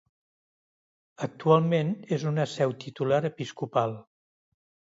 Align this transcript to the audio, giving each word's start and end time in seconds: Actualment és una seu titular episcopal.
Actualment 1.27 1.93
és 2.19 2.27
una 2.33 2.47
seu 2.55 2.75
titular 2.87 3.23
episcopal. 3.33 3.97